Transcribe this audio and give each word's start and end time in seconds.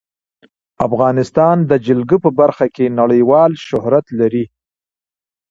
افغانستان 0.87 1.55
د 1.69 1.71
جلګه 1.85 2.17
په 2.25 2.29
برخه 2.39 2.65
کې 2.75 2.95
نړیوال 2.99 3.51
شهرت 3.67 4.05
لري. 4.19 4.45